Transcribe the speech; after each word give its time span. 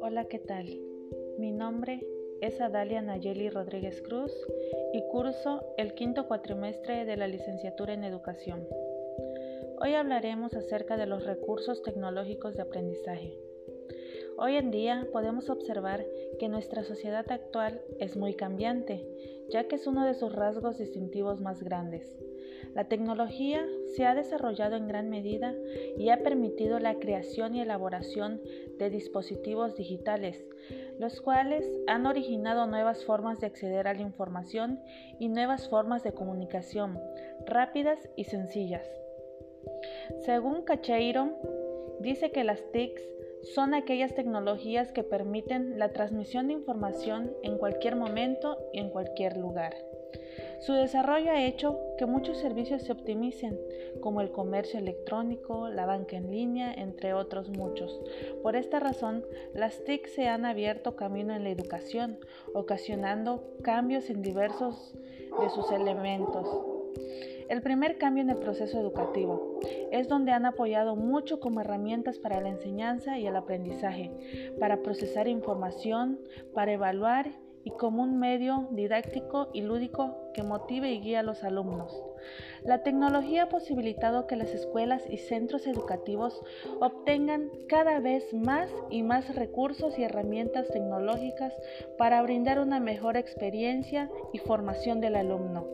Hola, 0.00 0.26
¿qué 0.30 0.38
tal? 0.38 0.66
Mi 1.38 1.52
nombre 1.52 2.00
es 2.40 2.60
Adalia 2.60 3.02
Nayeli 3.02 3.50
Rodríguez 3.50 4.00
Cruz 4.00 4.32
y 4.94 5.02
curso 5.08 5.74
el 5.76 5.92
quinto 5.94 6.26
cuatrimestre 6.26 7.04
de 7.04 7.16
la 7.16 7.26
licenciatura 7.26 7.92
en 7.92 8.04
educación. 8.04 8.66
Hoy 9.80 9.94
hablaremos 9.94 10.54
acerca 10.54 10.96
de 10.96 11.06
los 11.06 11.26
recursos 11.26 11.82
tecnológicos 11.82 12.54
de 12.56 12.62
aprendizaje. 12.62 13.38
Hoy 14.40 14.54
en 14.54 14.70
día 14.70 15.08
podemos 15.12 15.50
observar 15.50 16.06
que 16.38 16.48
nuestra 16.48 16.84
sociedad 16.84 17.26
actual 17.32 17.80
es 17.98 18.16
muy 18.16 18.34
cambiante, 18.34 19.04
ya 19.50 19.64
que 19.64 19.74
es 19.74 19.88
uno 19.88 20.06
de 20.06 20.14
sus 20.14 20.32
rasgos 20.32 20.78
distintivos 20.78 21.40
más 21.40 21.60
grandes. 21.64 22.16
La 22.72 22.84
tecnología 22.84 23.66
se 23.96 24.06
ha 24.06 24.14
desarrollado 24.14 24.76
en 24.76 24.86
gran 24.86 25.10
medida 25.10 25.56
y 25.96 26.10
ha 26.10 26.22
permitido 26.22 26.78
la 26.78 27.00
creación 27.00 27.56
y 27.56 27.62
elaboración 27.62 28.40
de 28.78 28.90
dispositivos 28.90 29.74
digitales, 29.74 30.46
los 31.00 31.20
cuales 31.20 31.68
han 31.88 32.06
originado 32.06 32.68
nuevas 32.68 33.04
formas 33.04 33.40
de 33.40 33.48
acceder 33.48 33.88
a 33.88 33.94
la 33.94 34.02
información 34.02 34.80
y 35.18 35.30
nuevas 35.30 35.68
formas 35.68 36.04
de 36.04 36.12
comunicación, 36.12 37.00
rápidas 37.44 38.08
y 38.14 38.22
sencillas. 38.22 38.86
Según 40.20 40.62
Cacheiro, 40.62 41.32
dice 41.98 42.30
que 42.30 42.44
las 42.44 42.62
TICs 42.70 43.17
son 43.42 43.74
aquellas 43.74 44.14
tecnologías 44.14 44.92
que 44.92 45.04
permiten 45.04 45.78
la 45.78 45.92
transmisión 45.92 46.48
de 46.48 46.54
información 46.54 47.32
en 47.42 47.58
cualquier 47.58 47.96
momento 47.96 48.58
y 48.72 48.80
en 48.80 48.90
cualquier 48.90 49.36
lugar. 49.36 49.74
Su 50.60 50.72
desarrollo 50.72 51.30
ha 51.30 51.44
hecho 51.44 51.78
que 51.98 52.06
muchos 52.06 52.38
servicios 52.38 52.82
se 52.82 52.92
optimicen, 52.92 53.58
como 54.00 54.20
el 54.20 54.32
comercio 54.32 54.80
electrónico, 54.80 55.68
la 55.68 55.86
banca 55.86 56.16
en 56.16 56.30
línea, 56.30 56.72
entre 56.72 57.14
otros 57.14 57.48
muchos. 57.48 58.00
Por 58.42 58.56
esta 58.56 58.80
razón, 58.80 59.24
las 59.54 59.84
TIC 59.84 60.08
se 60.08 60.26
han 60.28 60.44
abierto 60.44 60.96
camino 60.96 61.34
en 61.34 61.44
la 61.44 61.50
educación, 61.50 62.18
ocasionando 62.54 63.44
cambios 63.62 64.10
en 64.10 64.22
diversos 64.22 64.94
de 65.40 65.50
sus 65.50 65.70
elementos. 65.70 66.77
El 67.48 67.62
primer 67.62 67.96
cambio 67.96 68.22
en 68.22 68.30
el 68.30 68.36
proceso 68.36 68.78
educativo 68.78 69.58
es 69.90 70.06
donde 70.06 70.32
han 70.32 70.44
apoyado 70.44 70.96
mucho 70.96 71.40
como 71.40 71.62
herramientas 71.62 72.18
para 72.18 72.42
la 72.42 72.50
enseñanza 72.50 73.18
y 73.18 73.26
el 73.26 73.36
aprendizaje, 73.36 74.10
para 74.60 74.82
procesar 74.82 75.28
información, 75.28 76.18
para 76.52 76.72
evaluar 76.72 77.30
y 77.64 77.70
como 77.70 78.02
un 78.02 78.18
medio 78.18 78.68
didáctico 78.72 79.48
y 79.52 79.62
lúdico 79.62 80.30
que 80.34 80.42
motive 80.42 80.92
y 80.92 81.00
guíe 81.00 81.16
a 81.16 81.22
los 81.22 81.42
alumnos. 81.42 82.02
La 82.64 82.82
tecnología 82.82 83.44
ha 83.44 83.48
posibilitado 83.48 84.26
que 84.26 84.36
las 84.36 84.50
escuelas 84.50 85.02
y 85.08 85.16
centros 85.16 85.66
educativos 85.66 86.40
obtengan 86.80 87.50
cada 87.68 88.00
vez 88.00 88.32
más 88.34 88.70
y 88.90 89.02
más 89.02 89.34
recursos 89.34 89.98
y 89.98 90.04
herramientas 90.04 90.68
tecnológicas 90.68 91.54
para 91.96 92.20
brindar 92.22 92.58
una 92.58 92.80
mejor 92.80 93.16
experiencia 93.16 94.10
y 94.32 94.38
formación 94.38 95.00
del 95.00 95.16
alumno 95.16 95.66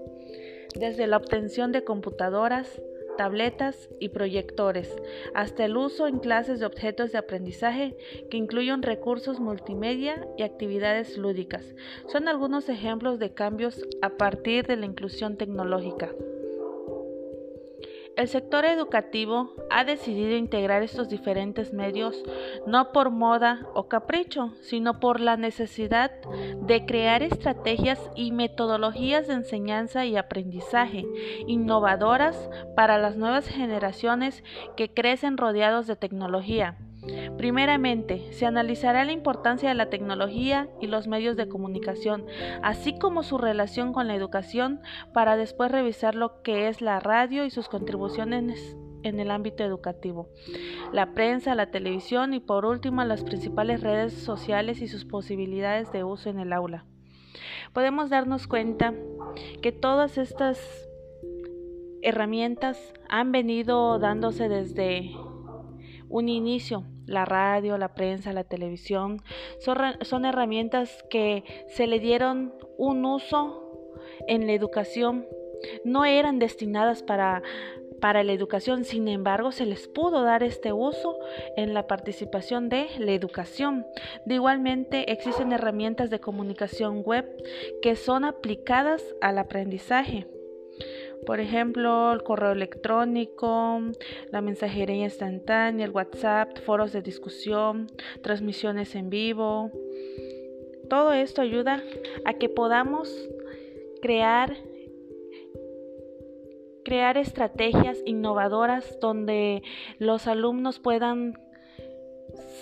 desde 0.74 1.06
la 1.06 1.16
obtención 1.16 1.72
de 1.72 1.84
computadoras, 1.84 2.82
tabletas 3.16 3.88
y 4.00 4.08
proyectores, 4.08 4.94
hasta 5.34 5.64
el 5.64 5.76
uso 5.76 6.06
en 6.06 6.18
clases 6.18 6.60
de 6.60 6.66
objetos 6.66 7.12
de 7.12 7.18
aprendizaje 7.18 7.96
que 8.30 8.36
incluyen 8.36 8.82
recursos 8.82 9.40
multimedia 9.40 10.26
y 10.36 10.42
actividades 10.42 11.16
lúdicas. 11.16 11.64
Son 12.06 12.28
algunos 12.28 12.68
ejemplos 12.68 13.18
de 13.18 13.32
cambios 13.32 13.86
a 14.02 14.10
partir 14.10 14.66
de 14.66 14.76
la 14.76 14.86
inclusión 14.86 15.36
tecnológica. 15.36 16.10
El 18.16 18.28
sector 18.28 18.64
educativo 18.64 19.52
ha 19.70 19.82
decidido 19.82 20.36
integrar 20.36 20.84
estos 20.84 21.08
diferentes 21.08 21.72
medios 21.72 22.22
no 22.64 22.92
por 22.92 23.10
moda 23.10 23.66
o 23.74 23.88
capricho, 23.88 24.52
sino 24.60 25.00
por 25.00 25.18
la 25.18 25.36
necesidad 25.36 26.12
de 26.62 26.86
crear 26.86 27.24
estrategias 27.24 28.00
y 28.14 28.30
metodologías 28.30 29.26
de 29.26 29.34
enseñanza 29.34 30.06
y 30.06 30.16
aprendizaje 30.16 31.04
innovadoras 31.48 32.48
para 32.76 32.98
las 32.98 33.16
nuevas 33.16 33.48
generaciones 33.48 34.44
que 34.76 34.94
crecen 34.94 35.36
rodeados 35.36 35.88
de 35.88 35.96
tecnología. 35.96 36.78
Primeramente, 37.36 38.32
se 38.32 38.46
analizará 38.46 39.04
la 39.04 39.12
importancia 39.12 39.68
de 39.68 39.74
la 39.74 39.90
tecnología 39.90 40.68
y 40.80 40.86
los 40.86 41.06
medios 41.06 41.36
de 41.36 41.48
comunicación, 41.48 42.26
así 42.62 42.98
como 42.98 43.22
su 43.22 43.38
relación 43.38 43.92
con 43.92 44.06
la 44.06 44.14
educación, 44.14 44.80
para 45.12 45.36
después 45.36 45.70
revisar 45.70 46.14
lo 46.14 46.42
que 46.42 46.68
es 46.68 46.80
la 46.80 47.00
radio 47.00 47.44
y 47.44 47.50
sus 47.50 47.68
contribuciones 47.68 48.76
en 49.02 49.20
el 49.20 49.30
ámbito 49.30 49.62
educativo, 49.64 50.30
la 50.92 51.12
prensa, 51.12 51.54
la 51.54 51.70
televisión 51.70 52.32
y 52.32 52.40
por 52.40 52.64
último 52.64 53.04
las 53.04 53.22
principales 53.22 53.82
redes 53.82 54.14
sociales 54.14 54.80
y 54.80 54.88
sus 54.88 55.04
posibilidades 55.04 55.92
de 55.92 56.04
uso 56.04 56.30
en 56.30 56.40
el 56.40 56.52
aula. 56.52 56.86
Podemos 57.72 58.08
darnos 58.08 58.46
cuenta 58.46 58.94
que 59.60 59.72
todas 59.72 60.16
estas 60.16 60.58
herramientas 62.02 62.78
han 63.08 63.32
venido 63.32 63.98
dándose 63.98 64.48
desde 64.48 65.10
un 66.08 66.28
inicio. 66.28 66.84
La 67.06 67.24
radio, 67.24 67.76
la 67.76 67.94
prensa, 67.94 68.32
la 68.32 68.44
televisión 68.44 69.22
son, 69.58 70.24
herramientas 70.24 71.04
que 71.10 71.44
se 71.68 71.86
le 71.86 72.00
dieron 72.00 72.54
un 72.78 73.04
uso 73.04 73.92
en 74.26 74.46
la 74.46 74.52
educación. 74.52 75.26
No 75.84 76.04
eran 76.04 76.38
destinadas 76.38 77.02
para, 77.02 77.42
para 78.00 78.22
la 78.22 78.32
educación, 78.32 78.84
sin 78.84 79.08
embargo, 79.08 79.52
se 79.52 79.66
les 79.66 79.86
pudo 79.88 80.22
dar 80.22 80.42
este 80.42 80.72
uso 80.72 81.18
en 81.56 81.74
la 81.74 81.86
participación 81.86 82.68
de 82.68 82.86
la 82.98 83.12
educación. 83.12 83.86
De 84.24 84.36
igualmente, 84.36 85.12
existen 85.12 85.52
herramientas 85.52 86.10
de 86.10 86.20
comunicación 86.20 87.02
web 87.02 87.26
que 87.82 87.96
son 87.96 88.24
aplicadas 88.24 89.02
al 89.20 89.38
aprendizaje. 89.38 90.26
Por 91.26 91.40
ejemplo, 91.40 92.12
el 92.12 92.22
correo 92.22 92.52
electrónico, 92.52 93.80
la 94.30 94.40
mensajería 94.40 95.04
instantánea, 95.04 95.86
el 95.86 95.92
WhatsApp, 95.92 96.58
foros 96.58 96.92
de 96.92 97.02
discusión, 97.02 97.86
transmisiones 98.22 98.94
en 98.94 99.10
vivo. 99.10 99.70
Todo 100.90 101.12
esto 101.12 101.42
ayuda 101.42 101.82
a 102.24 102.34
que 102.34 102.48
podamos 102.48 103.10
crear 104.02 104.54
crear 106.84 107.16
estrategias 107.16 107.98
innovadoras 108.04 108.98
donde 109.00 109.62
los 109.98 110.26
alumnos 110.26 110.78
puedan 110.78 111.34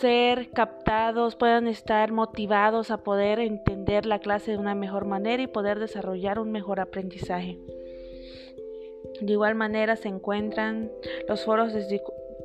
ser 0.00 0.50
captados, 0.50 1.36
puedan 1.36 1.66
estar 1.66 2.12
motivados 2.12 2.90
a 2.90 2.98
poder 2.98 3.40
entender 3.40 4.06
la 4.06 4.20
clase 4.20 4.52
de 4.52 4.58
una 4.58 4.74
mejor 4.74 5.06
manera 5.06 5.42
y 5.42 5.48
poder 5.48 5.78
desarrollar 5.78 6.38
un 6.38 6.52
mejor 6.52 6.80
aprendizaje. 6.80 7.58
De 9.20 9.32
igual 9.32 9.54
manera 9.54 9.96
se 9.96 10.08
encuentran 10.08 10.90
los 11.28 11.44
foros 11.44 11.72
de, 11.72 12.02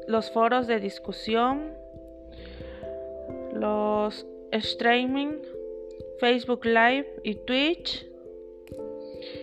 los 0.08 0.32
foros 0.32 0.68
de 0.68 0.80
discusión, 0.80 1.74
los 3.54 4.26
streaming, 4.52 5.40
Facebook 6.20 6.66
Live 6.66 7.08
y 7.24 7.36
Twitch. 7.36 8.08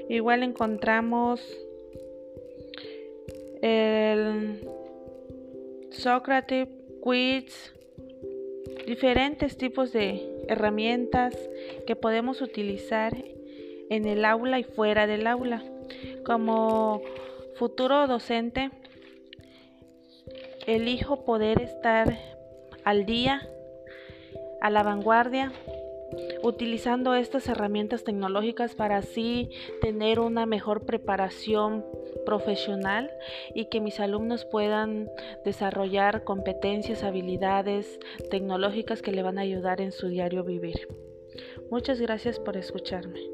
Igual 0.09 0.43
encontramos 0.43 1.41
el 3.63 4.61
Socrative 5.91 6.71
Quiz, 7.03 7.75
diferentes 8.87 9.57
tipos 9.57 9.93
de 9.93 10.45
herramientas 10.49 11.35
que 11.87 11.97
podemos 11.97 12.43
utilizar 12.43 13.17
en 13.91 14.07
el 14.07 14.25
aula 14.25 14.59
y 14.59 14.65
fuera 14.65 15.07
del 15.07 15.27
aula. 15.27 15.63
Como 16.25 17.03
futuro 17.57 18.07
docente, 18.07 18.71
elijo 20.67 21.25
poder 21.25 21.61
estar 21.61 22.19
al 22.85 23.07
día, 23.07 23.49
a 24.61 24.71
la 24.71 24.83
vanguardia, 24.83 25.53
utilizando 26.43 27.15
estas 27.15 27.49
herramientas 27.49 28.05
tecnológicas 28.05 28.75
para 28.75 28.99
así 28.99 29.51
tener 29.81 30.21
una 30.21 30.47
mejor 30.47 30.85
preparación 30.85 31.85
profesional 32.25 33.11
y 33.55 33.67
que 33.67 33.81
mis 33.81 34.01
alumnos 34.01 34.45
puedan 34.45 35.11
desarrollar 35.45 36.25
competencias, 36.25 37.03
habilidades 37.03 37.99
tecnológicas 38.31 39.03
que 39.03 39.13
le 39.13 39.23
van 39.23 39.39
a 39.39 39.43
ayudar 39.43 39.81
en 39.81 39.93
su 39.93 40.09
diario 40.09 40.45
vivir. 40.45 40.89
Muchas 41.71 42.01
gracias 42.01 42.39
por 42.39 42.57
escucharme. 42.57 43.34